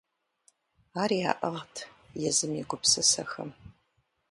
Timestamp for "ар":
1.01-1.11